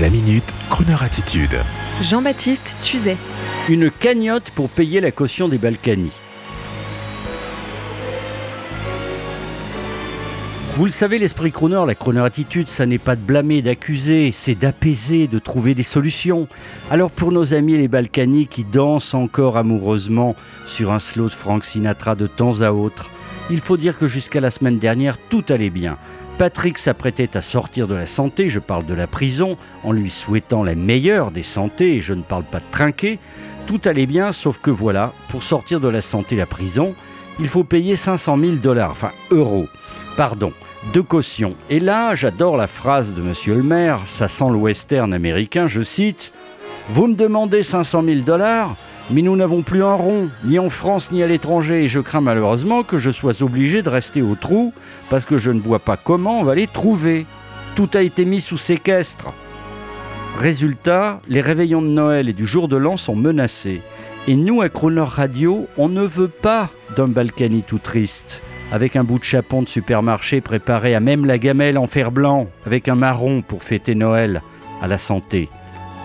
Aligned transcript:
La 0.00 0.10
minute, 0.10 0.52
Kroneur 0.70 1.04
attitude. 1.04 1.56
Jean-Baptiste 2.02 2.78
Tuzet. 2.80 3.16
Une 3.68 3.92
cagnotte 3.92 4.50
pour 4.50 4.68
payer 4.68 5.00
la 5.00 5.12
caution 5.12 5.46
des 5.46 5.56
Balkany. 5.56 6.10
Vous 10.74 10.84
le 10.84 10.90
savez, 10.90 11.20
l'esprit 11.20 11.52
crooner, 11.52 11.84
la 11.86 11.94
crooner 11.94 12.22
attitude, 12.22 12.66
ça 12.66 12.86
n'est 12.86 12.98
pas 12.98 13.14
de 13.14 13.20
blâmer, 13.20 13.62
d'accuser, 13.62 14.32
c'est 14.32 14.56
d'apaiser, 14.56 15.28
de 15.28 15.38
trouver 15.38 15.74
des 15.74 15.84
solutions. 15.84 16.48
Alors 16.90 17.12
pour 17.12 17.30
nos 17.30 17.54
amis 17.54 17.76
les 17.76 17.86
Balkany 17.86 18.48
qui 18.48 18.64
dansent 18.64 19.14
encore 19.14 19.56
amoureusement 19.56 20.34
sur 20.66 20.90
un 20.90 20.98
slow 20.98 21.28
de 21.28 21.34
Frank 21.34 21.64
Sinatra 21.64 22.16
de 22.16 22.26
temps 22.26 22.62
à 22.62 22.72
autre, 22.72 23.10
il 23.48 23.60
faut 23.60 23.76
dire 23.76 23.96
que 23.96 24.08
jusqu'à 24.08 24.40
la 24.40 24.50
semaine 24.50 24.78
dernière, 24.78 25.18
tout 25.18 25.44
allait 25.50 25.70
bien. 25.70 25.98
Patrick 26.38 26.78
s'apprêtait 26.78 27.36
à 27.36 27.42
sortir 27.42 27.86
de 27.86 27.94
la 27.94 28.06
santé, 28.06 28.48
je 28.48 28.58
parle 28.58 28.84
de 28.84 28.94
la 28.94 29.06
prison, 29.06 29.56
en 29.84 29.92
lui 29.92 30.10
souhaitant 30.10 30.64
la 30.64 30.74
meilleure 30.74 31.30
des 31.30 31.44
santé, 31.44 31.94
et 31.94 32.00
je 32.00 32.12
ne 32.12 32.22
parle 32.22 32.42
pas 32.42 32.58
de 32.58 32.64
trinquer. 32.72 33.20
Tout 33.68 33.80
allait 33.84 34.06
bien, 34.06 34.32
sauf 34.32 34.58
que 34.58 34.70
voilà, 34.70 35.12
pour 35.28 35.44
sortir 35.44 35.78
de 35.78 35.86
la 35.86 36.00
santé 36.00 36.34
la 36.34 36.46
prison, 36.46 36.94
il 37.38 37.46
faut 37.46 37.62
payer 37.62 37.94
500 37.94 38.38
000 38.38 38.52
dollars, 38.56 38.90
enfin 38.90 39.12
euros, 39.30 39.68
pardon, 40.16 40.52
de 40.92 41.00
caution. 41.00 41.54
Et 41.70 41.78
là, 41.78 42.16
j'adore 42.16 42.56
la 42.56 42.66
phrase 42.66 43.14
de 43.14 43.22
Monsieur 43.22 43.54
le 43.54 43.62
maire, 43.62 44.00
ça 44.04 44.26
sent 44.26 44.50
le 44.50 44.56
western 44.56 45.14
américain, 45.14 45.68
je 45.68 45.82
cite 45.82 46.32
Vous 46.88 47.06
me 47.06 47.14
demandez 47.14 47.62
500 47.62 48.02
000 48.04 48.20
dollars 48.20 48.74
mais 49.10 49.22
nous 49.22 49.36
n'avons 49.36 49.62
plus 49.62 49.82
un 49.82 49.94
rond, 49.94 50.30
ni 50.44 50.58
en 50.58 50.70
France 50.70 51.10
ni 51.12 51.22
à 51.22 51.26
l'étranger, 51.26 51.84
et 51.84 51.88
je 51.88 52.00
crains 52.00 52.20
malheureusement 52.20 52.82
que 52.82 52.98
je 52.98 53.10
sois 53.10 53.42
obligé 53.42 53.82
de 53.82 53.90
rester 53.90 54.22
au 54.22 54.34
trou, 54.34 54.72
parce 55.10 55.24
que 55.24 55.36
je 55.36 55.50
ne 55.50 55.60
vois 55.60 55.78
pas 55.78 55.96
comment 55.96 56.40
on 56.40 56.44
va 56.44 56.54
les 56.54 56.66
trouver. 56.66 57.26
Tout 57.74 57.90
a 57.94 58.02
été 58.02 58.24
mis 58.24 58.40
sous 58.40 58.56
séquestre. 58.56 59.34
Résultat, 60.38 61.20
les 61.28 61.40
réveillons 61.40 61.82
de 61.82 61.88
Noël 61.88 62.28
et 62.28 62.32
du 62.32 62.46
jour 62.46 62.66
de 62.66 62.76
l'an 62.76 62.96
sont 62.96 63.14
menacés. 63.14 63.82
Et 64.26 64.36
nous, 64.36 64.62
à 64.62 64.68
Croner 64.68 65.02
Radio, 65.02 65.68
on 65.76 65.88
ne 65.88 66.02
veut 66.02 66.28
pas 66.28 66.70
d'un 66.96 67.08
Balkany 67.08 67.62
tout 67.62 67.78
triste, 67.78 68.42
avec 68.72 68.96
un 68.96 69.04
bout 69.04 69.18
de 69.18 69.24
chapon 69.24 69.62
de 69.62 69.68
supermarché 69.68 70.40
préparé 70.40 70.94
à 70.94 71.00
même 71.00 71.26
la 71.26 71.38
gamelle 71.38 71.76
en 71.76 71.86
fer 71.86 72.10
blanc, 72.10 72.48
avec 72.64 72.88
un 72.88 72.94
marron 72.94 73.42
pour 73.42 73.62
fêter 73.62 73.94
Noël, 73.94 74.42
à 74.80 74.88
la 74.88 74.98
santé. 74.98 75.50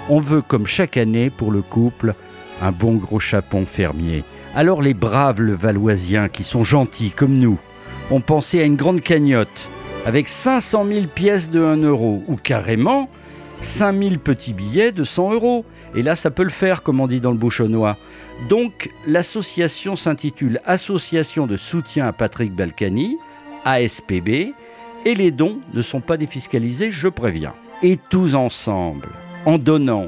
On 0.09 0.19
veut, 0.19 0.41
comme 0.41 0.67
chaque 0.67 0.97
année 0.97 1.29
pour 1.29 1.51
le 1.51 1.61
couple, 1.61 2.13
un 2.61 2.71
bon 2.71 2.95
gros 2.95 3.19
chapon 3.19 3.65
fermier. 3.65 4.23
Alors 4.55 4.81
les 4.81 4.93
braves 4.93 5.41
Levalloisiens, 5.41 6.29
qui 6.29 6.43
sont 6.43 6.63
gentils 6.63 7.11
comme 7.11 7.37
nous, 7.37 7.59
ont 8.11 8.21
pensé 8.21 8.59
à 8.59 8.65
une 8.65 8.75
grande 8.75 9.01
cagnotte 9.01 9.69
avec 10.05 10.27
500 10.27 10.85
000 10.87 11.05
pièces 11.13 11.51
de 11.51 11.63
1 11.63 11.77
euro 11.83 12.23
ou 12.27 12.35
carrément 12.35 13.09
5000 13.59 14.19
petits 14.19 14.53
billets 14.53 14.91
de 14.91 15.03
100 15.03 15.33
euros. 15.33 15.65
Et 15.95 16.01
là, 16.01 16.15
ça 16.15 16.31
peut 16.31 16.43
le 16.43 16.49
faire, 16.49 16.83
comme 16.83 16.99
on 16.99 17.07
dit 17.07 17.19
dans 17.19 17.31
le 17.31 17.37
bouchonnois. 17.37 17.97
Donc, 18.47 18.89
l'association 19.05 19.95
s'intitule 19.95 20.59
Association 20.65 21.47
de 21.47 21.57
soutien 21.57 22.07
à 22.07 22.13
Patrick 22.13 22.55
Balkany, 22.55 23.17
ASPB, 23.65 24.53
et 25.05 25.15
les 25.15 25.31
dons 25.31 25.59
ne 25.73 25.81
sont 25.81 26.01
pas 26.01 26.17
défiscalisés, 26.17 26.91
je 26.91 27.07
préviens. 27.07 27.53
Et 27.83 27.97
tous 28.09 28.35
ensemble, 28.35 29.09
en 29.45 29.57
donnant, 29.57 30.07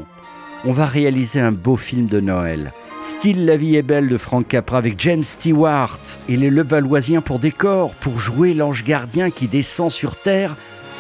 on 0.66 0.72
va 0.72 0.86
réaliser 0.86 1.40
un 1.40 1.52
beau 1.52 1.76
film 1.76 2.08
de 2.08 2.20
Noël. 2.20 2.72
Style 3.02 3.46
La 3.46 3.58
vie 3.58 3.76
est 3.76 3.82
belle 3.82 4.08
de 4.08 4.18
Frank 4.18 4.48
Capra 4.48 4.78
avec 4.78 5.00
James 5.00 5.24
Stewart 5.24 6.00
et 6.30 6.38
les 6.38 6.52
Levalloisiens 6.52 7.22
pour 7.22 7.40
décor, 7.40 7.96
pour 7.96 8.20
jouer 8.20 8.54
l'ange 8.54 8.84
gardien 8.84 9.32
qui 9.32 9.48
descend 9.48 9.90
sur 9.90 10.16
Terre. 10.16 10.56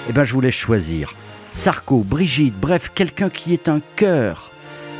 Eh 0.09 0.13
ben, 0.13 0.23
je 0.23 0.33
vous 0.33 0.41
laisse 0.41 0.55
choisir. 0.55 1.13
Sarko, 1.51 1.99
Brigitte, 1.99 2.59
bref, 2.59 2.91
quelqu'un 2.95 3.29
qui 3.29 3.53
est 3.53 3.69
un 3.69 3.81
cœur. 3.95 4.51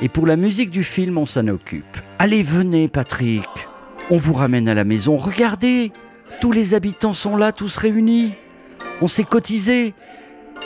Et 0.03 0.09
pour 0.09 0.27
la 0.27 0.35
musique 0.35 0.69
du 0.69 0.83
film, 0.83 1.17
on 1.17 1.25
s'en 1.25 1.47
occupe. 1.47 1.97
Allez, 2.19 2.43
venez, 2.43 2.87
Patrick. 2.87 3.47
On 4.11 4.17
vous 4.17 4.33
ramène 4.33 4.67
à 4.67 4.75
la 4.75 4.83
maison. 4.83 5.17
Regardez, 5.17 5.91
tous 6.39 6.51
les 6.51 6.75
habitants 6.75 7.13
sont 7.13 7.35
là, 7.35 7.51
tous 7.51 7.77
réunis. 7.77 8.33
On 9.01 9.07
s'est 9.07 9.23
cotisé. 9.23 9.95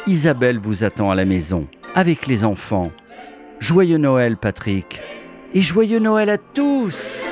Isabelle 0.07 0.59
vous 0.59 0.84
attend 0.84 1.11
à 1.11 1.16
la 1.16 1.25
maison, 1.25 1.67
avec 1.94 2.28
les 2.28 2.44
enfants. 2.44 2.91
Joyeux 3.67 3.97
Noël, 3.97 4.37
Patrick. 4.37 5.01
Et 5.55 5.61
joyeux 5.63 5.97
Noël 5.97 6.29
à 6.29 6.37
tous. 6.37 7.23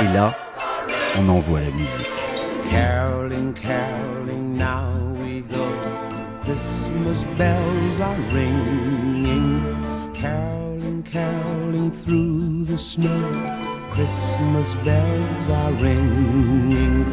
Et 0.00 0.04
là, 0.14 0.34
on 1.18 1.28
envoie 1.28 1.60
la 1.60 1.70
musique. 1.70 2.16
Caroling, 2.70 3.52
caroling, 3.52 4.56
now 4.56 4.88
we 5.22 5.42
go. 5.42 5.68
Christmas 6.44 7.26
bells 7.36 8.00
are 8.00 8.16
ringing. 8.32 9.60
Caroling, 10.14 11.02
caroling 11.02 11.90
through 11.92 12.64
the 12.64 12.78
snow. 12.78 13.20
Christmas 13.90 14.76
bells 14.76 15.50
are 15.50 15.72
ringing. 15.72 17.04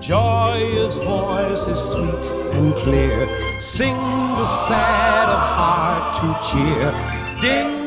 Joyous 0.00 0.96
voices 0.96 1.78
sweet 1.78 2.32
and 2.54 2.74
clear 2.74 3.28
sing 3.60 3.94
the 3.94 4.46
sad 4.46 5.28
of 5.28 5.38
heart 5.38 6.16
to 6.16 6.34
cheer. 6.42 6.92
Ding 7.40 7.77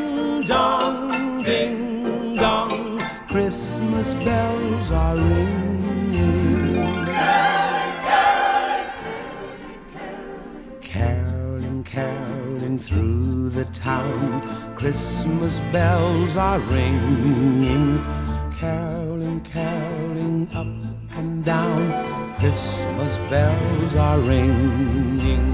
dong, 0.52 1.44
ding 1.44 2.36
dong, 2.36 3.00
Christmas 3.34 4.14
bells 4.26 4.92
are 4.92 5.16
ringing. 5.16 6.76
Caroling, 10.82 11.84
caroling 11.86 12.78
through 12.80 13.50
the 13.50 13.66
town, 13.92 14.42
Christmas 14.76 15.62
bells 15.76 16.36
are 16.36 16.60
ringing. 16.78 17.88
Caroling, 18.60 19.42
caroling 19.56 20.50
up 20.62 20.72
and 21.18 21.46
down, 21.46 21.82
Christmas 22.40 23.14
bells 23.32 23.96
are 23.96 24.20
ringing. 24.20 25.46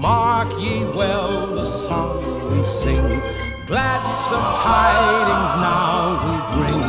Mark 0.00 0.50
ye 0.58 0.84
well 0.98 1.54
the 1.58 1.64
song 1.66 2.22
we 2.50 2.64
sing, 2.64 3.20
gladsome 3.70 4.50
tidings 4.66 5.54
now 5.54 6.18
we 6.24 6.34
bring. 6.56 6.82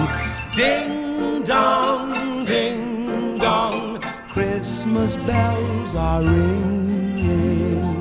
Ding 0.57 1.43
dong, 1.43 2.43
ding 2.45 3.37
dong, 3.37 3.99
Christmas 4.29 5.15
bells 5.17 5.93
are 5.93 6.23
ringing. 6.23 8.00